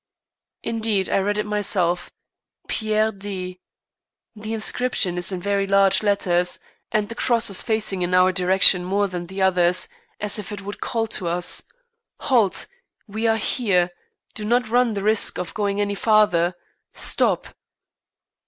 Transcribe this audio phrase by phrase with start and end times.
[0.63, 2.09] Indeed, I read it myself,
[2.67, 3.59] "Pierre D."
[4.35, 6.57] The inscription is in very large letters,
[6.91, 10.61] and the cross is facing in our direction more than the others, as if it
[10.61, 11.61] would call to us:
[12.21, 12.65] "Halt!
[13.05, 13.91] we are here.
[14.33, 16.55] Do not run the risk of going any farther.
[16.93, 17.49] Stop!"